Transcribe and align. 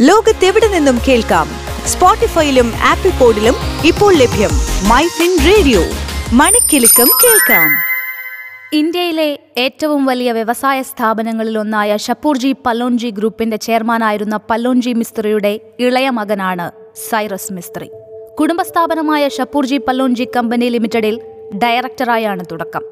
ലോകത്തെവിടെ 0.00 0.68
നിന്നും 0.68 0.98
കേൾക്കാം? 1.08 1.48
സ്പോട്ടിഫൈയിലും 1.86 2.72
ആപ്പിൾ 2.82 3.10
പോഡിലും 3.10 3.54
ഇപ്പോൾ 3.86 4.14
ലഭ്യം 4.14 4.50
മൈ 4.88 5.06
ഫിൻ 5.06 5.38
റേഡിയോ. 5.46 5.80
മണിക്കെലക്കം 6.32 7.08
കേൾക്കാം. 7.24 7.70
ഇന്ത്യയിലെ 8.72 9.38
ഏറ്റവും 9.58 10.06
വലിയ 10.06 10.32
വ്യവസായ 10.32 10.82
സ്ഥാപനങ്ങളിലൊന്നായ 10.82 11.96
ഷപ്പൂർജി 11.96 12.54
പല്ലോൺജി 12.66 13.10
ഗ്രൂപ്പിന്റെ 13.10 13.56
ചെയർമാനായിരുന്ന 13.56 14.36
പല്ലോൺജി 14.36 14.92
മിസ്ത്രിയുടെ 14.92 15.60
ഇളയ 15.80 16.10
മകനാണ് 16.10 16.70
സൈറസ് 17.10 17.52
മിസ്ത്രി. 17.52 17.90
കുടുംബസ്ഥാപനമായ 18.40 19.28
ഷപ്പൂർജി 19.28 19.76
പല്ലോൺജി 19.76 20.28
കമ്പനി 20.36 20.68
ലിമിറ്റഡിൽ 20.68 21.20
ഡയറക്ടറായാണ് 21.62 22.44
തുടക്കം. 22.50 22.82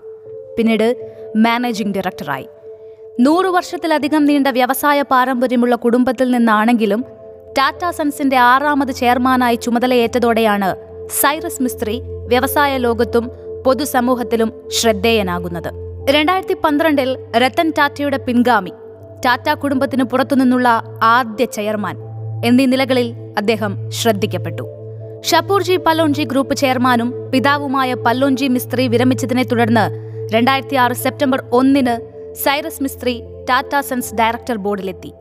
പിന്നീട് 0.58 1.14
മാനേജിംഗ് 1.36 1.94
ഡയറക്ടറായി. 1.94 2.46
നൂറു 3.20 3.48
വർഷത്തിലധികം 3.48 4.24
നീണ്ട 4.24 4.48
വ്യവസായ 4.48 5.02
പാരമ്പര്യമുള്ള 5.02 5.74
കുടുംബത്തിൽ 5.74 6.30
നിന്നാണെങ്കിലും 6.30 7.04
ടാറ്റ 7.58 7.90
സൺസിന്റെ 7.90 8.36
ആറാമത് 8.36 8.92
ചെയർമാനായി 8.92 9.56
ചുമതലയേറ്റതോടെയാണ് 9.56 10.76
സൈറസ് 11.20 11.62
മിസ്ത്രി 11.62 12.02
വ്യവസായ 12.04 12.76
ലോകത്തും 12.76 13.30
പൊതുസമൂഹത്തിലും 13.66 14.52
ശ്രദ്ധേയനാകുന്നത്. 14.68 15.70
രണ്ടായിരത്തി 16.10 16.54
പന്ത്രണ്ടിൽ 16.54 17.18
രത്തൻ 17.36 17.72
ടാറ്റയുടെ 17.78 18.16
പിൻഗാമി 18.16 18.70
ടാറ്റ 19.26 19.52
കുടുംബത്തിന് 19.52 20.02
പുറത്തുനിന്നുള്ള 20.02 20.68
ആദ്യ 21.02 21.44
ചെയർമാൻ 21.44 21.96
എന്നീ 22.44 22.66
നിലകളിൽ 22.66 23.14
അദ്ദേഹം 23.38 23.90
ശ്രദ്ധിക്കപ്പെട്ടു. 23.90 24.62
ഷപ്പൂർജി 25.24 25.76
പല്ലോൺജി 25.76 26.22
ഗ്രൂപ്പ് 26.22 26.54
ചെയർമാനും 26.54 27.30
പിതാവുമായ 27.32 27.94
പല്ലോൺജി 27.94 28.48
മിസ്ത്രി 28.48 28.88
വിരമിച്ചതിനെ 28.88 29.42
തുടർന്ന് 29.42 29.86
രണ്ടായിരത്തി 30.34 30.76
സെപ്റ്റംബർ 30.92 31.44
ഒന്നിന് 31.52 32.15
സൈറസ് 32.44 32.82
മിസ്ത്രി 32.82 33.22
ടാറ്റ 33.50 33.80
സൺസ് 33.80 34.14
ഡയറക്ടർ 34.14 34.56
ബോർഡിലെത്തി. 34.56 35.12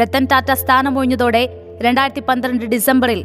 രത്തൻ 0.00 0.26
ടാറ്റ 0.32 0.52
സ്ഥാനമൊഴിഞ്ഞതോടെ 0.52 1.62
രണ്ടായിരത്തി 1.82 2.20
പന്ത്രണ്ട് 2.20 2.64
ഡിസംബറിൽ 2.64 3.24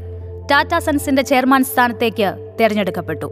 ടാറ്റ 0.52 0.78
സൺസിന്റെ 0.78 1.22
ചെയർമാൻ 1.22 1.64
സ്ഥാനത്തേക്ക് 1.64 2.56
തെരഞ്ഞെടുക്കപ്പെട്ടു. 2.60 3.26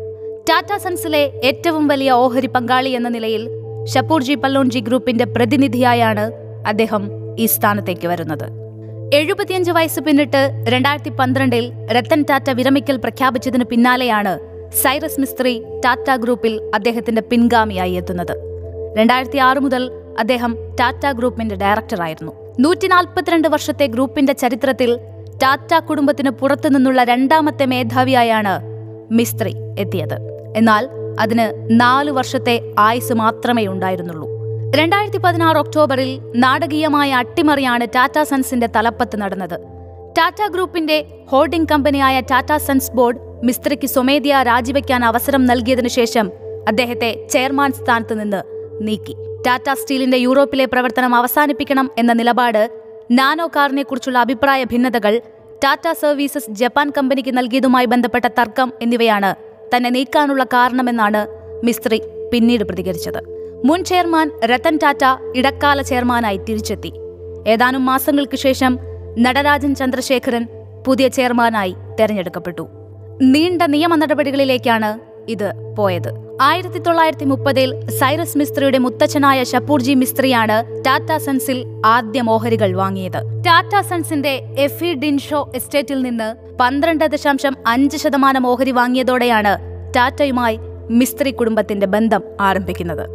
ടാറ്റ 0.50 0.78
സൺസിലെ 0.78 1.32
ഏറ്റവും 1.44 1.88
വലിയ 1.88 2.12
ഓഹരി 2.12 2.48
പങ്കാളി 2.48 2.90
എന്ന 2.90 3.10
നിലയിൽ 3.10 3.50
ഷപ്പൂർജി 3.86 4.36
പല്ലോൺജി 4.36 4.80
ഗ്രൂപ്പിന്റെ 4.80 5.26
പ്രതിനിധിയായാണ് 5.26 6.32
അദ്ദേഹം 6.68 7.12
ഈ 7.40 7.46
സ്ഥാനത്തേക്ക് 7.46 8.08
വരുന്നത്. 8.08 8.48
എഴുപത്തിയഞ്ച് 9.14 9.72
വയസ്സ് 9.72 10.00
പിന്നിട്ട് 10.00 10.66
രണ്ടായിരത്തി 10.68 11.10
പന്ത്രണ്ടിൽ 11.10 11.72
രത്തൻ 11.92 12.26
ടാറ്റ 12.30 12.50
വിരമിക്കൽ 12.50 12.98
പ്രഖ്യാപിച്ചതിന് 12.98 13.64
പിന്നാലെയാണ് 13.64 14.40
സൈറസ് 14.72 15.20
മിസ്ത്രി 15.20 15.64
ടാറ്റ 15.86 16.16
ഗ്രൂപ്പിൽ 16.16 16.72
അദ്ദേഹത്തിന്റെ 16.74 17.22
പിൻഗാമിയായി 17.22 17.92
എത്തുന്നത്. 17.92 18.49
രണ്ടായിരത്തി 19.00 19.38
ആറ് 19.38 19.60
മുതൽ 19.60 19.92
അദ്ദേഹം 20.20 20.58
ടാറ്റ 20.80 21.12
ഗ്രൂപ്പിന്റെ 21.12 21.56
ഡയറക്ടറായിരുന്നു. 21.56 22.32
നൂറ്റി 22.60 22.88
നാൽപ്പത്തിരണ്ട് 22.88 23.48
വർഷത്തെ 23.48 23.86
ഗ്രൂപ്പിന്റെ 23.86 24.34
ചരിത്രത്തിൽ 24.34 24.98
ടാറ്റ 25.44 25.80
കുടുംബത്തിന് 25.80 26.30
പുറത്തുനിന്നുള്ള 26.30 27.04
രണ്ടാമത്തെ 27.04 27.66
മേധാവിയായാണ് 27.66 28.54
മിസ്ത്രി 29.12 29.54
എത്തിയത്. 29.80 30.18
എന്നാൽ 30.58 30.90
അതിന് 31.20 31.46
നാല് 31.82 32.12
വർഷത്തെ 32.12 32.62
ആയുസ് 32.80 33.14
മാത്രമേ 33.14 33.68
ഉണ്ടായിരുന്നുള്ളൂ. 33.68 34.28
രണ്ടായിരത്തി 34.76 35.18
പതിനാറ് 35.18 35.58
ഒക്ടോബറിൽ 35.58 36.20
നാടകീയമായ 36.36 37.12
അട്ടിമറിയാണ് 37.14 37.88
ടാറ്റ 37.96 38.22
സൺസിന്റെ 38.22 38.68
തലപ്പത്ത് 38.76 39.16
നടന്നത്. 39.22 39.58
ടാറ്റ 40.18 40.42
ഗ്രൂപ്പിന്റെ 40.52 41.06
ഹോൾഡിംഗ് 41.30 41.70
കമ്പനിയായ 41.72 42.22
ടാറ്റ 42.32 42.56
സൺസ് 42.58 42.92
ബോർഡ് 42.92 43.18
മിസ്ത്രിക്ക് 43.44 43.88
സ്വമേധയാ 43.88 44.44
രാജിവെക്കാൻ 44.44 45.06
അവസരം 45.06 45.46
നൽകിയതിനു 45.46 45.88
ശേഷം 45.88 46.32
അദ്ദേഹത്തെ 46.68 47.28
ചെയർമാൻ 47.30 47.72
സ്ഥാനത്ത് 47.72 48.22
നിന്ന് 48.22 48.59
നീക്കി. 48.82 49.16
ടാറ്റ 49.48 49.74
സ്റ്റീലിന്റെ 49.74 50.18
യൂറോപ്പിലെ 50.18 50.66
പ്രവർത്തനം 50.66 51.16
അവസാനിപ്പിക്കണം 51.16 51.90
എന്ന 51.98 52.14
നിലപാട് 52.14 52.70
നാനോ 53.12 53.48
കാറിനെ 53.48 53.84
കുറിച്ചുള്ള 53.84 54.20
അഭിപ്രായ 54.20 54.64
ഭിന്നതകൾ 54.64 55.22
ടാറ്റ 55.64 55.92
സർവീസസ് 55.92 56.52
ജപ്പാൻ 56.52 56.92
കമ്പനിക്ക് 56.98 57.38
നൽകിയതുമായി 57.38 57.86
ബന്ധപ്പെട്ട 57.86 58.26
തർക്കം 58.26 58.74
എന്നിവയാണ് 58.82 59.36
തന്നെ 59.76 59.90
നീക്കാനുള്ള 59.90 60.44
കാരണമെന്നാണ് 60.44 61.28
മിസ്ത്രി 61.66 62.02
പിന്നീട് 62.34 62.64
പ്രതികരിച്ചത്. 62.64 63.22
മുൻ 63.66 63.84
ചെയർമാൻ 63.84 64.32
രത്തൻ 64.46 64.78
ടാറ്റ 64.84 65.06
ഇടക്കാല 65.36 65.82
ചെയർമാനായി 65.82 66.38
തിരിച്ചെത്തി. 66.38 66.92
ഏതാനും 67.48 67.86
മാസങ്ങൾക്ക് 67.86 68.38
ശേഷം 68.38 68.80
നടരാജൻ 69.20 69.76
ചന്ദ്രശേഖരൻ 69.76 70.48
പുതിയ 70.88 71.08
ചെയർമാനായി 71.08 71.76
തെരഞ്ഞെടുക്കപ്പെട്ടു. 72.00 72.68
നീണ്ട 73.22 73.62
നിയമ 73.62 73.96
നടപടികളിലേക്കാണ് 73.96 75.09
ഇത് 75.30 75.76
പോയത്. 75.78 76.12
ആയിരത്തി 76.42 76.80
തൊള്ളായിരത്തി 76.80 77.26
മുപ്പതിൽ 77.26 77.90
സൈറസ് 77.90 78.38
മിസ്ത്രിയുടെ 78.38 78.78
മുത്തച്ഛനായ 78.78 79.44
ഷപ്പൂർജി 79.44 79.94
മിസ്ത്രിയാണ് 79.94 80.84
ടാറ്റ 80.86 81.18
സൺസിൽ 81.18 81.66
ആദ്യ 81.86 82.24
ഓഹരികൾ 82.30 82.76
വാങ്ങിയത്. 82.76 83.44
ടാറ്റ 83.48 83.80
സൺസിന്റെ 83.88 84.42
എഫി 84.58 84.94
ഡിൻഷോ 84.94 85.52
എസ്റ്റേറ്റിൽ 85.56 86.02
നിന്ന് 86.02 86.58
പന്ത്രണ്ട് 86.58 87.06
ദശാംശം 87.06 87.56
അഞ്ച് 87.68 87.98
ശതമാനം 87.98 88.48
ഓഹരി 88.48 88.72
വാങ്ങിയതോടെയാണ് 88.72 89.58
ടാറ്റയുമായി 89.96 90.60
മിസ്ത്രി 90.90 91.32
കുടുംബത്തിന്റെ 91.32 91.86
ബന്ധം 91.86 92.22
ആരംഭിക്കുന്നത്. 92.42 93.10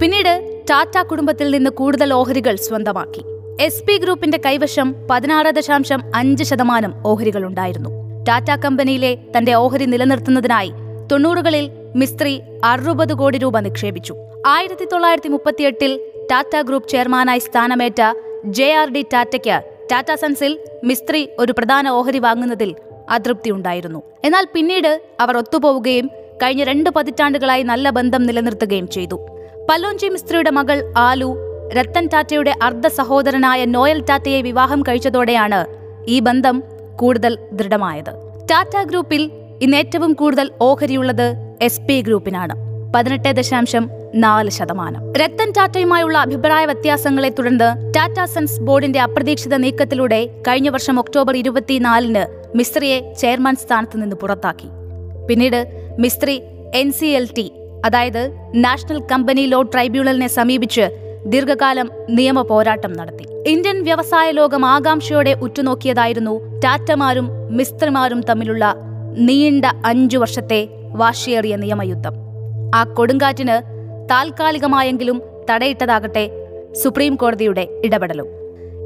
പിന്നീട് 0.00 0.62
ടാറ്റ 0.70 1.02
കുടുംബത്തിൽ 1.02 1.50
നിന്ന് 1.50 1.70
കൂടുതൽ 1.70 2.12
ഓഹരികൾ 2.12 2.56
സ്വന്തമാക്കി. 2.56 3.24
എസ് 3.60 3.82
പി 3.82 3.96
ഗ്രൂപ്പിന്റെ 3.96 4.40
കൈവശം 4.46 4.94
പതിനാറ് 5.10 5.54
ദശാംശം 5.54 6.02
അഞ്ച് 6.14 6.44
ശതമാനം 6.44 6.94
ഓഹരികളുണ്ടായിരുന്നു. 7.06 7.90
ടാറ്റ 8.28 8.50
കമ്പനിയിലെ 8.60 9.18
തന്റെ 9.36 9.52
ഓഹരി 9.54 9.84
നിലനിർത്തുന്നതിനായി 9.84 10.72
തൊണ്ണൂറുകളിൽ 11.10 11.70
മിസ്ത്രി 11.96 12.40
അറുപത് 12.64 13.14
കോടി 13.14 13.38
രൂപ 13.38 13.58
നിക്ഷേപിച്ചു. 13.58 14.14
ആയിരത്തി 14.46 14.84
തൊള്ളായിരത്തി 14.84 15.28
മുപ്പത്തിയെട്ടിൽ 15.28 16.00
ടാറ്റ 16.30 16.60
ഗ്രൂപ്പ് 16.60 16.88
ചെയർമാനായി 16.88 17.38
സ്ഥാനമേറ്റ 17.38 18.02
ജെ 18.44 18.72
ആർ 18.72 18.88
ഡി 18.92 19.02
ടാറ്റയ്ക്ക് 19.02 19.62
ടാറ്റ 19.92 20.14
സൺസിൽ 20.14 20.58
മിസ്ത്രി 20.84 21.28
ഒരു 21.38 21.52
പ്രധാന 21.58 21.88
ഓഹരി 21.88 22.18
വാങ്ങുന്നതിൽ 22.18 22.74
അതൃപ്തിയുണ്ടായിരുന്നു 23.10 24.02
എന്നാൽ 24.24 24.46
പിന്നീട് 24.54 25.02
അവർ 25.20 25.36
ഒത്തുപോവുകയും 25.36 26.06
കഴിഞ്ഞ 26.42 26.64
രണ്ട് 26.64 26.90
പതിറ്റാണ്ടുകളായി 26.90 27.62
നല്ല 27.62 27.90
ബന്ധം 27.90 28.22
നിലനിർത്തുകയും 28.22 28.88
ചെയ്തു. 28.88 29.26
പല്ലോഞ്ചി 29.70 30.08
മിസ്ത്രിയുടെ 30.08 30.50
മകൾ 30.50 30.92
ആലു 30.96 31.36
രത്തൻ 31.72 32.06
ടാറ്റയുടെ 32.06 32.54
അർദ്ധ 32.62 32.86
സഹോദരനായ 32.86 33.64
നോയൽ 33.64 34.00
ടാറ്റയെ 34.00 34.40
വിവാഹം 34.42 34.82
കഴിച്ചതോടെയാണ് 34.82 35.60
ഈ 36.08 36.20
ബന്ധം 36.20 36.62
കൂടുതൽ 36.96 37.38
ദൃഢമായത്. 37.52 38.12
ടാറ്റ 38.50 38.76
ഗ്രൂപ്പിൽ 38.82 39.22
ഇന്ന് 39.62 39.76
ഏറ്റവും 39.76 40.12
കൂടുതൽ 40.12 40.50
ഓഹരിയുള്ളത് 40.60 41.56
എസ് 41.62 41.80
പി 41.80 42.00
ഗ്രൂപ്പിനാണ്. 42.00 42.54
പതിനെട്ട് 42.94 43.28
ദശാംശം 43.28 43.90
നാല് 44.14 44.50
ശതമാനം. 44.50 45.12
രത്തൻ 45.12 45.50
ടാറ്റയുമായുള്ള 45.50 46.18
അഭിപ്രായ 46.18 46.64
വ്യത്യാസങ്ങളെ 46.64 47.28
തുടർന്ന് 47.28 47.94
ടാറ്റ 47.94 48.24
സൺസ് 48.24 48.60
ബോർഡിന്റെ 48.60 49.00
അപ്രതീക്ഷിത 49.00 49.54
നീക്കത്തിലൂടെ 49.54 50.42
കഴിഞ്ഞ 50.48 50.68
വർഷം 50.68 50.98
ഒക്ടോബർ 50.98 51.36
ഇരുപത്തിനാലിന് 51.36 52.56
മിസ്ത്രിയെ 52.56 53.14
ചെയർമാൻ 53.18 53.56
സ്ഥാനത്ത് 53.56 54.02
നിന്ന് 54.02 54.16
പുറത്താക്കി. 54.16 54.68
പിന്നീട് 55.28 55.66
Mistry 55.98 56.42
N 56.74 56.92
C 56.92 57.06
L 57.06 57.28
T 57.38 57.52
അതായത് 57.86 58.36
നാഷണൽ 58.54 59.00
കമ്പനി 59.12 59.46
ലോ 59.46 59.62
ട്രൈബ്യൂണലിനെ 59.62 60.26
സമീപിച്ച് 60.26 61.16
ദീർഘകാലം 61.26 61.90
നിയമ 62.10 62.42
പോരാട്ടം 62.42 62.92
നടത്തി. 62.92 63.24
ഇന്ത്യൻ 63.46 63.84
വ്യവസായ 63.84 64.30
ലോകം 64.30 64.66
ആകാംക്ഷയോടെ 64.66 65.32
ഉറ്റുനോക്കിയതായിരുന്നു 65.32 66.60
ടാറ്റമാരും 66.64 67.28
മിസ്ത്രിമാരും 67.56 68.20
തമ്മിലുള്ള 68.20 68.74
നീണ്ട 69.18 69.64
അഞ്ചു 69.84 70.18
വർഷത്തെ 70.18 70.68
വാശിയേറിയ 70.94 71.56
നിയമയുദ്ധം. 71.56 72.14
ആ 72.74 72.84
കൊടുങ്കാറ്റിന് 72.84 73.62
താൽക്കാലികമായെങ്കിലും 74.10 75.22
തടയിട്ടതാകട്ടെ 75.50 76.30
സുപ്രീം 76.72 77.16
കോടതിയുടെ 77.16 77.68
ഇടപെടലും. 77.84 78.26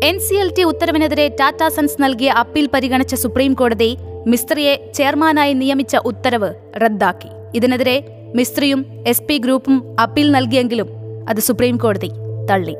എൻ 0.04 0.18
സി 0.18 0.34
എൽ 0.34 0.52
ടി 0.58 0.62
ഉത്തരവിനെതിരെ 0.62 1.28
ടാറ്റാ 1.28 1.68
സൺസ് 1.68 2.02
നൽകിയ 2.02 2.30
അപ്പീൽ 2.30 2.68
പരിഗണിച്ച 2.74 3.14
സുപ്രീം 3.14 3.54
കോടതി 3.54 3.96
മിസ്ത്രിയെ 4.26 4.90
ചെയർമാനായി 4.94 5.52
നിയമിച്ച 5.52 5.96
ഉത്തരവ് 5.96 6.54
റദ്ദാക്കി. 6.82 7.28
ഇതിനെതിരെ 7.54 8.08
മിസ്ത്രിയും 8.34 8.86
എസ് 9.06 9.22
പി 9.22 9.38
ഗ്രൂപ്പും 9.38 9.96
അപ്പീൽ 10.00 10.30
നൽകിയെങ്കിലും 10.30 10.88
അത് 11.28 11.40
സുപ്രീം 11.40 11.76
കോടതി 11.76 12.10
തള്ളി. 12.50 12.76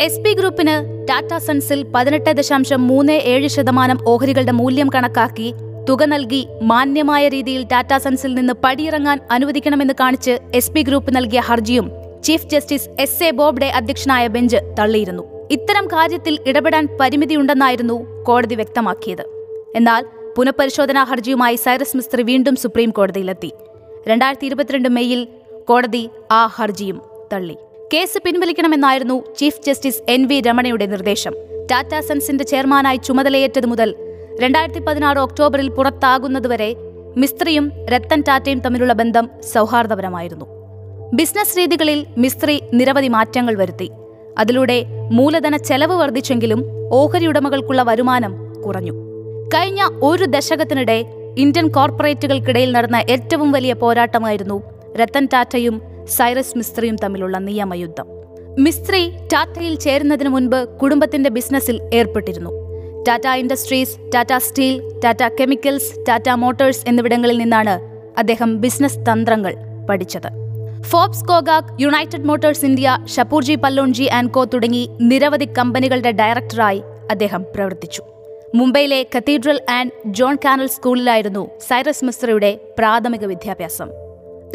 എസ് 0.00 0.20
പി 0.20 0.32
ഗ്രൂപ്പിന് 0.32 1.06
ടാറ്റ 1.08 1.36
സൺസിൽ 1.36 1.86
പതിനെട്ട് 1.94 2.30
ദശാംശം 2.30 2.86
മൂന്ന് 2.86 3.12
ഏഴ് 3.12 3.48
ശതമാനം 3.48 4.08
ഓഹരികളുടെ 4.08 4.52
മൂല്യം 4.52 4.90
കണക്കാക്കി 4.94 5.54
തുക 5.88 6.04
നൽകി 6.04 6.46
മാന്യമായ 6.62 7.28
രീതിയിൽ 7.28 7.64
ടാറ്റ 7.64 7.96
സൺസിൽ 7.96 8.34
നിന്ന് 8.34 8.52
പടിയിറങ്ങാൻ 8.52 9.20
അനുവദിക്കണമെന്ന് 9.30 9.94
കാണിച്ച് 10.00 10.38
എസ് 10.54 10.70
ഗ്രൂപ്പ് 10.82 11.16
നൽകിയ 11.16 11.40
ഹർജിയും 11.40 11.92
chief 12.24 12.48
justice 12.48 12.88
S 13.00 13.24
A 13.24 13.30
Bobde 13.30 13.66
അധ്യക്ഷനായ 13.66 14.26
ബെഞ്ച് 14.26 14.56
തള്ളിയിരുന്നു. 14.78 15.22
ഇത്തരം 15.50 15.86
കാര്യത്തിൽ 15.86 16.38
ഇടപെടാൻ 16.46 16.88
പരിമിതിയുണ്ടെന്നായിരുന്നു 17.00 18.24
കോടതി 18.24 18.54
വ്യക്തമാക്കിയത്. 18.54 19.24
എന്നാൽ 19.76 20.04
പുനഃപരിശോധനാ 20.36 21.02
ഹർജിയുമായി 21.02 21.56
സൈറസ് 21.56 21.96
മിസ്ത്രി 21.96 22.22
വീണ്ടും 22.22 22.56
സുപ്രീം 22.56 22.90
കോടതിയിലെത്തി 22.90 23.52
രണ്ടായിരത്തി 24.08 24.46
ഇരുപത്തിരണ്ട് 24.46 24.88
മെയ്യിൽ 24.88 25.28
കോടതി 25.68 26.08
ആ 26.32 26.46
ഹർജിയും 26.46 27.02
തള്ളി. 27.32 27.56
കേസ് 27.94 28.18
പിൻവലിക്കണമെന്നായിരുന്നു 28.24 29.34
ചീഫ് 29.34 29.62
ജസ്റ്റിസ് 29.66 30.02
എൻ 30.08 30.26
വി 30.26 30.40
രമണയുടെ 30.40 30.86
നിർദ്ദേശം. 30.86 31.34
ടാറ്റ 31.70 32.00
സൺസിന്റെ 32.00 32.44
ചെയർമാനായി 32.44 32.96
ചുമതലയേറ്റത് 32.96 33.66
മുതൽ 33.66 33.94
രണ്ടായിരത്തി 34.40 34.80
പതിനാറ് 34.80 35.18
ഒക്ടോബറിൽ 35.18 35.68
പുറത്താകുന്നതുവരെ 35.68 36.76
മിസ്ത്രിയും 37.16 37.72
രത്തൻ 37.88 38.22
ടാറ്റയും 38.28 38.58
തമ്മിലുള്ള 38.58 38.92
ബന്ധം 38.92 39.30
സൗഹാർദ്ദപരമായിരുന്നു. 39.54 40.46
ബിസിനസ് 41.14 41.58
രീതികളിൽ 41.58 42.06
മിസ്ത്രി 42.18 42.60
നിരവധി 42.72 43.08
മാറ്റങ്ങൾ 43.08 43.54
വരുത്തി. 43.54 43.90
അതിലൂടെ 44.38 44.84
മൂലധന 45.10 45.56
ചെലവ് 45.56 45.92
വർദ്ധിച്ചെങ്കിലും 45.92 46.64
ഓഹരി 46.92 47.26
ഉടമകൾക്കുള്ള 47.26 47.82
വരുമാനം 47.82 48.54
കുറഞ്ഞു. 48.66 48.92
കഴിഞ്ഞ 49.54 49.82
ഒരു 50.02 50.24
ദശകത്തിനിടെ 50.24 51.04
ഇന്ത്യൻ 51.38 51.68
കോർപ്പറേറ്റുകൾക്കിടയിൽ 51.68 52.72
നടന്ന 52.72 52.96
ഏറ്റവും 52.96 53.52
വലിയ 53.52 53.72
പോരാട്ടമായിരുന്നു 53.72 54.62
രത്തൻ 54.96 55.28
ടാറ്റയും 55.32 55.82
സൈറസ് 56.08 56.56
മിസ്ത്രിയും 56.56 56.96
തമ്മിലുള്ള 57.04 57.38
നിയമയുദ്ധം. 57.38 58.06
മിസ്ത്രി 58.58 59.10
ടാറ്റയിൽ 59.32 59.74
ചേരുന്നതിന് 59.74 60.28
മുൻപ് 60.28 60.68
കുടുംബത്തിന്റെ 60.82 61.30
ബിസിനസ്സിൽ 61.30 61.90
ഏർപ്പെട്ടിരുന്നു. 61.94 62.63
Tata 63.08 63.26
industries 63.28 63.96
Tata 64.14 64.36
steel 64.36 65.00
Tata 65.04 65.22
chemicals 65.40 66.06
Tata 66.08 66.28
motors 66.30 66.84
എന്നിവിടങ്ങളിൽ 66.88 67.38
നിന്നാണ് 67.38 67.74
അദ്ദേഹം 68.18 68.60
ബിസിനസ് 68.60 68.98
തന്ത്രങ്ങൾ 68.98 69.54
പഠിച്ചത്. 69.90 70.28
Forbes 70.82 71.24
Gokak 71.24 71.82
united 71.82 72.24
motors 72.24 72.64
India 72.64 72.98
Shapoorji 73.16 73.54
Pallonji 73.54 74.04
and 74.04 74.30
co 74.30 74.44
തുടങ്ങി 74.44 74.88
നിരവധി 75.00 75.48
കമ്പനികളുടെ 75.58 76.10
ഡയറക്ടറായി 76.10 76.82
അദ്ദേഹം 77.10 77.44
പ്രവർത്തിച്ചു. 77.54 78.02
മുംബൈയിലെ 78.54 79.06
കത്തീഡ്രൽ 79.16 79.60
ആൻഡ് 79.70 79.90
ജോൺ 80.06 80.36
കാനൽ 80.44 80.66
സ്കൂളിലായിരുന്നു 80.66 81.48
സൈറസ് 81.60 82.04
മിസ്ത്രയുടെ 82.04 82.60
പ്രാഥമിക 82.78 83.24
വിദ്യാഭ്യാസം. 83.24 83.88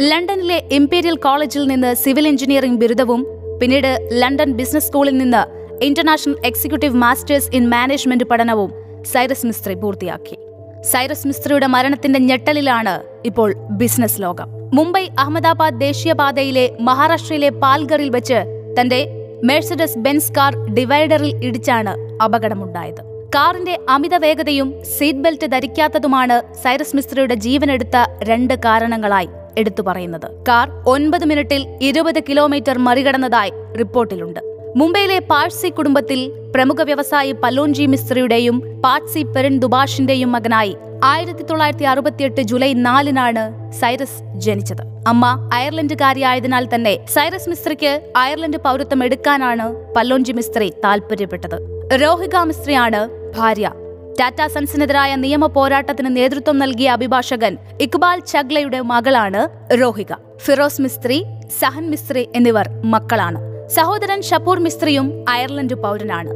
ലണ്ടനിലെ 0.01 0.63
ഇംപീരിയൽ 0.71 1.15
കോളേജിൽ 1.15 1.67
നിന്ന് 1.67 1.95
സിവിൽ 1.95 2.27
എഞ്ചിനീയറിംഗ് 2.27 2.79
ബിരുദവും 2.79 3.27
പിന്നീട് 3.61 4.09
ലണ്ടൻ 4.11 4.51
ബിസിനസ് 4.51 4.87
സ്കൂളിൽ 4.87 5.17
നിന്ന് 5.17 5.58
international 5.83 6.35
executive 6.45 6.95
masters 6.95 7.49
in 7.53 7.69
management 7.69 8.23
പഠനവും 8.23 8.71
സൈറസ് 9.05 9.45
മിസ്ത്രി 9.45 9.73
പൂർത്തിയാക്കി. 9.73 10.37
സൈറസ് 10.81 11.27
മിസ്ത്രിയുടെ 11.27 11.67
മരണത്തിന്റെ 11.67 12.19
ഞെട്ടലിലാണ് 12.19 13.03
ഇപ്പോൾ 13.25 13.53
ബിസിനസ് 13.69 14.21
ലോകം. 14.21 14.49
മുംബൈ 14.73 15.07
അഹമ്മദാബാദ് 15.19 15.79
ദേശീയപാതയിലെ 15.79 16.77
മഹാരാഷ്ട്രയിലെ 16.79 17.49
പാൽഗറിൽ 17.49 18.09
വെച്ച് 18.09 18.39
തന്റെ 18.79 18.99
മെഴ്സഡസ് 19.43 19.97
ബെൻസ് 19.97 20.31
കാർ 20.31 20.55
ഡിവൈഡറിൽ 20.73 21.45
ഇടിച്ചാണ് 21.45 22.23
അപകടമുണ്ടായത്. 22.23 23.01
കാറിന്റെ 23.35 23.79
അമിത 23.89 24.15
വേഗതയും 24.15 24.83
സീറ്റ് 24.97 25.19
ബെൽറ്റ് 25.19 25.51
ധരിക്കാത്തതുമാണ് 25.51 26.53
സൈറസ് 26.63 26.95
മിസ്ത്രിയുടെ 26.95 27.35
ജീവനെടുത്ത 27.35 27.97
രണ്ട് 28.23 28.53
കാരണങ്ങളായി 28.53 29.29
എടുത്തു 29.57 29.81
പറയുന്നത്. 29.81 30.45
കാർ 30.47 30.69
ഒൻപത് 30.87 31.25
മിനിറ്റിൽ 31.25 31.77
ഇരുപത് 31.81 32.19
കിലോമീറ്റർ 32.29 32.77
മറികടന്നതായി 32.77 33.51
റിപ്പോർട്ടിലുണ്ട്. 33.79 34.48
മുംബൈയിലെ 34.77 35.19
പാഴ്സി 35.19 35.69
കുടുംബത്തിൽ 35.69 36.31
പ്രമുഖ 36.53 36.81
വ്യവസായി 36.81 37.31
പല്ലോൻജി 37.31 37.85
മിസ്ത്രിയുടെയും 37.85 38.81
പാഴ്സി 38.83 39.23
പെരൻ 39.23 39.59
ദുബാഷിന്റെയും 39.59 40.31
മകനായി 40.31 40.77
ആയിരത്തി 41.03 41.43
തൊള്ളായിരത്തി 41.43 41.83
അറുപത്തിയെട്ട് 41.83 42.41
ജൂലൈ 42.41 42.73
നാലിനാണ് 42.73 43.71
സൈറസ് 43.71 44.21
ജനിച്ചത്. 44.35 44.83
അമ്മ 45.07 45.49
അയർലൻഡുകാരിയായതിനാൽ 45.53 46.75
തന്നെ 46.75 46.99
സൈറസ് 47.07 47.49
മിസ്ത്രിക്ക് 47.49 48.11
അയർലൻഡ് 48.15 48.57
പൗരത്വം 48.57 49.03
എടുക്കാനാണ് 49.03 49.93
പല്ലോഞ്ചി 49.95 50.31
മിസ്ത്രി 50.31 50.73
താൽപര്യപ്പെട്ടത്. 50.85 51.57
രോഹിക 52.01 52.37
മിസ്ത്രിയാണ് 52.37 53.09
ഭാര്യ. 53.37 53.71
ടാറ്റ 54.19 54.47
സൺസിനെതിരായ 54.47 55.15
നിയമ 55.15 55.45
പോരാട്ടത്തിന് 55.45 56.15
നേതൃത്വം 56.15 56.57
നൽകിയ 56.57 56.89
അഭിഭാഷകൻ 56.89 57.57
ഇക്ബാൽ 57.81 58.19
ചഗ്ലയുടെ 58.19 58.81
മകളാണ് 58.81 59.49
രോഹിക. 59.81 60.13
ഫിറോസ് 60.37 60.81
മിസ്ത്രി 60.81 61.23
സഹൻ 61.59 61.89
മിസ്ത്രി 61.89 62.27
എന്നിവർ 62.35 62.69
മക്കളാണ്. 62.85 63.48
സഹോദരൻ 63.75 64.21
ഷപ്പൂർ 64.21 64.59
മിസ്ത്രിയും 64.59 65.25
അയർലൻഡ് 65.29 65.75
പൗരനാണ്. 65.75 66.29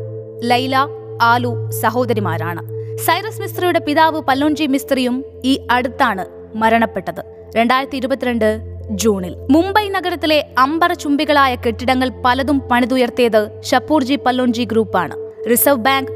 ലൈല 0.44 0.88
ആലു 1.22 1.70
സഹോദരിമാരാണ്. 1.72 2.62
സൈറസ് 2.98 3.42
മിസ്ത്രിയുടെ 3.42 3.80
പിതാവ് 3.80 4.22
പല്ലോഞ്ചി 4.22 4.66
മിസ്ത്രിയും 4.66 5.26
ഈ 5.46 5.68
അടുത്താണ് 5.72 6.26
മരണപ്പെട്ടത്. 6.56 7.24
രണ്ടായിരത്തി 7.56 7.96
ഇരുപത്തിരണ്ട് 7.96 8.62
ജൂണിൽ. 8.92 9.36
മുംബൈ 9.52 9.90
നഗരത്തിലെ 9.90 10.46
അമ്പരചുംബികളായ 10.58 11.56
കെട്ടിടങ്ങൾ 11.56 12.12
പലതും 12.26 12.60
പണിതുയർത്തിയത് 12.60 13.62
ഷപ്പൂർജി 13.64 14.16
പല്ലോഞ്ചി 14.16 14.64
ഗ്രൂപ്പാണ്. 14.64 15.16
Reserve 15.50 15.78
bank 15.78 16.12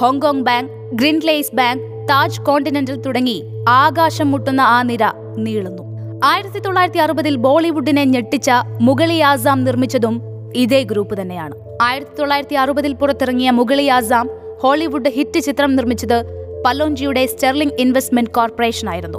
Hong Kong 0.00 0.40
bank 0.40 0.72
Grindlays 0.96 1.54
bank 1.54 2.08
Taj 2.08 2.40
continental 2.40 3.00
തുടങ്ങി 3.00 3.42
ആകാശം 3.68 4.30
മുട്ടുന്ന 4.30 4.60
ആ 4.60 4.82
നിര 4.82 5.04
നീളുന്നു. 5.36 5.82
ആയിരത്തി 6.24 6.58
തൊള്ളായിരത്തി 6.58 6.98
അറുപതിൽ 6.98 7.36
ബോളിവുഡിനെ 7.36 8.04
ഞെട്ടിച്ച 8.04 8.50
മുഗളി 8.80 9.18
ആസാം 9.18 9.64
നിർമ്മിച്ചതും 9.64 10.27
ഇതേ 10.56 10.82
ഗ്രൂപ്പ് 10.82 11.20
തന്നെയാണ്. 11.20 11.54
ആയിരത്തി 11.82 12.16
തൊള്ളായിരത്തി 12.18 12.54
അറുപതിൽ 12.54 12.92
പുറത്തിറങ്ങിയ 12.92 13.50
മുഗളി 13.50 13.86
ആസാം 13.86 14.30
ഹോളിവുഡ് 14.60 15.08
ഹിറ്റ് 15.08 15.40
ചിത്രം 15.40 15.76
നിർമ്മിച്ചത് 15.76 16.24
പലോഞ്ചിയുടെ 16.66 17.26
സ്റ്റെർലിംഗ് 17.26 17.72
ഇൻവെസ്റ്റ്മെന്റ് 17.78 18.30
കോർപ്പറേഷൻ 18.30 18.88
ആയിരുന്നു 18.88 19.18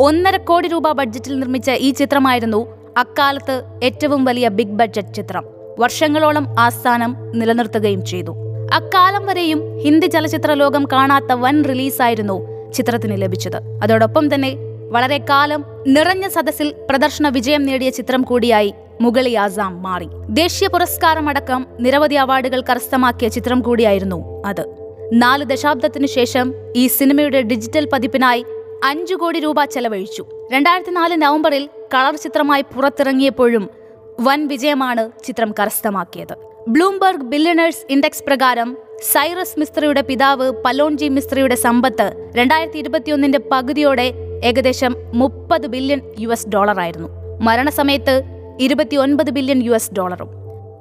ഒന്നര 0.00 0.36
കോടി 0.36 0.68
രൂപ 0.68 0.92
ബഡ്ജറ്റിൽ 0.92 1.38
നിർമ്മിച്ച 1.38 1.70
ഈ 1.70 1.90
ചിത്രമായിരുന്നു 1.90 2.66
അക്കാലത്ത് 2.96 3.62
ഏറ്റവും 3.82 4.24
വലിയ 4.24 4.48
ബിഗ് 4.48 4.72
ബഡ്ജറ്റ് 4.72 5.14
ചിത്രം. 5.14 5.44
വർഷങ്ങളോളം 5.78 6.46
ആസ്ഥാനം 6.58 7.14
സ്ഥാനം 7.14 7.38
നിലനിർത്തുകയും 7.38 8.04
ചെയ്തു. 8.04 8.36
അക്കാലം 8.72 9.26
വരെയും 9.26 9.78
ഹിന്ദി 9.78 10.06
ചലച്ചിത്ര 10.06 10.52
ലോകം 10.52 10.84
കാണാത്ത 10.92 11.32
വൻ 11.32 11.64
റിലീസായിരുന്നു 11.64 12.48
ചിത്രത്തിന് 12.72 13.22
ലഭിച്ചത്. 13.22 13.56
അതോടൊപ്പം 13.82 14.34
തന്നെ 14.34 14.56
വളരെ 14.90 15.18
കാലം 15.18 15.64
നിറഞ്ഞ 15.86 16.28
സദസ്സിൽ 16.28 16.74
പ്രദർശന 16.90 17.28
വിജയം 17.28 17.62
നേടിയ 17.66 17.90
ചിത്രം 17.90 18.22
കൂടിയായി 18.22 18.74
മുഗളി 19.00 19.34
ആസാം 19.34 19.82
മാറി. 19.82 20.06
ദേശീയ 20.28 20.68
പുരസ്കാരമടക്കം 20.68 21.66
നിരവധി 21.80 22.14
അവാർഡുകൾ 22.14 22.60
കരസ്ഥമാക്കിയ 22.60 23.28
ചിത്രം 23.28 23.60
കൂടിയായിരുന്നു 23.60 24.42
അത്. 24.46 24.64
നാല് 25.12 25.44
ദശാബ്ദത്തിനു 25.44 26.06
ശേഷം 26.06 26.54
ഈ 26.76 26.86
സിനിമയുടെ 26.86 27.42
ഡിജിറ്റൽ 27.42 27.88
പതിപ്പിനായി 27.92 28.44
അഞ്ചു 28.84 29.14
കോടി 29.14 29.40
രൂപ 29.40 29.64
ചെലവഴിച്ചു. 29.64 30.48
രണ്ടായിരത്തി 30.52 30.90
നാല് 30.90 31.22
നവംബറിൽ 31.22 31.68
കളർ 31.94 32.16
ചിത്രമായി 32.16 32.62
പുറത്തിറങ്ങിയപ്പോഴും 32.62 33.70
വൻ 34.20 34.46
വിജയമാണ് 34.46 35.10
ചിത്രം 35.24 35.54
കരസ്ഥമാക്കിയത്. 35.60 36.36
ബ്ലൂംബർഗ് 36.68 37.22
ബില്യണേഴ്സ് 37.22 37.86
ഇൻഡെക്സ് 37.90 38.24
പ്രകാരം 38.24 38.76
സൈറസ് 39.12 39.60
മിസ്ത്രിയുടെ 39.60 40.00
പിതാവ് 40.00 40.52
പലോൺജി 40.64 41.08
മിസ്ത്രിയുടെ 41.08 41.54
സമ്പത്ത് 41.54 42.30
രണ്ടായിരത്തി 42.34 42.78
ഇരുപത്തിയൊന്നിന്റെ 42.78 43.40
പകുതിയോടെ 43.52 44.12
ഏകദേശം 44.44 44.96
മുപ്പത് 45.14 45.66
ബില്യൺ 45.66 46.00
യു 46.18 46.28
എസ് 46.28 46.48
ഡോളറായിരുന്നു. 46.48 47.08
മരണസമയത്ത് 47.40 48.22
ഇരുപത്തിയൊൻപത് 48.60 49.30
ബില്യൺ 49.30 49.62
യു 49.62 49.72
എസ് 49.72 49.94
ഡോളറും. 49.94 50.28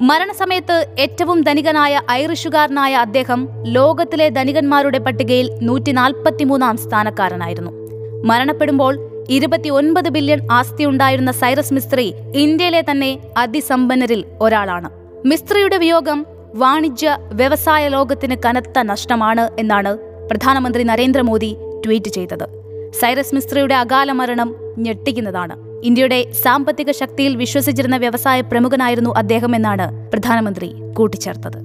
മരണസമയത്ത് 0.01 0.86
ഏറ്റവും 1.00 1.42
ധനികനായ 1.42 2.01
ഐറിഷുകാരനായ 2.12 2.95
അദ്ദേഹം 2.95 3.48
ലോകത്തിലെ 3.63 4.30
ധനികന്മാരുടെ 4.30 4.98
പട്ടികയിൽ 4.98 5.51
നൂറ്റി 5.62 5.92
നാൽപ്പത്തിമൂന്നാം 5.92 6.77
സ്ഥാനക്കാരനായിരുന്നു. 6.77 7.71
മരണപ്പെടുമ്പോൾ 8.24 9.09
ഇരുപത്തിയൊൻപത് 9.30 10.10
ബില്യൺ 10.10 10.51
ആസ്തിയുണ്ടായിരുന്ന 10.51 11.31
സൈറസ് 11.31 11.74
മിസ്ത്രി 11.74 12.13
ഇന്ത്യയിലെ 12.36 12.83
തന്നെ 12.92 13.19
അതിസമ്പന്നരിൽ 13.38 14.25
ഒരാളാണ്. 14.42 14.89
മിസ്ത്രിയുടെ 15.25 15.77
വിയോഗം 15.77 16.25
വാണിജ്യ 16.56 17.18
വ്യവസായ 17.31 17.88
ലോകത്തിന് 17.88 18.36
കനത്ത 18.45 18.80
നഷ്ടമാണ് 18.80 19.50
എന്നാണ് 19.60 19.98
പ്രധാനമന്ത്രി 20.27 20.83
നരേന്ദ്രമോദി 20.83 21.57
ട്വീറ്റ് 21.86 22.10
ചെയ്തത്. 22.10 22.56
സൈറസ് 23.01 23.36
മിസ്ത്രിയുടെ 23.36 23.75
അകാല 23.75 24.12
മരണം 24.12 24.56
ഞെട്ടിക്കുന്നതാണ്. 24.77 25.56
ഇന്ത്യയുടെ 25.84 26.32
സാമ്പത്തിക 26.32 26.92
ശക്തിയിൽ 26.92 27.36
വിശ്വസിച്ചിരുന്ന 27.36 27.98
വ്യവസായ 27.98 28.42
പ്രമുഖനായിരുന്നു 28.42 29.16
അദ്ദേഹം 29.18 29.56
എന്നാണ് 29.56 30.12
പ്രധാനമന്ത്രി 30.12 30.72
കൂട്ടിച്ചേർത്തത്. 30.98 31.58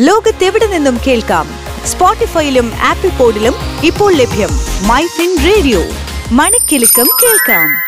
ലോകത്തെവിടെ 0.00 0.66
നിന്നും 0.66 0.98
കേൾക്കാം? 1.06 1.46
സ്പോട്ടിഫൈയിലും 1.84 2.72
ആപ്പിൾ 2.82 3.08
പോഡിലും 3.08 3.54
ഇപ്പോൾ 3.84 4.12
ലഭ്യം 4.12 4.48
മൈ 4.88 5.06
ഫിൻ 5.06 5.36
റേഡിയോ. 5.44 5.80
മണിക്കെലക്കം 6.32 7.06
കേൾക്കാം. 7.22 7.87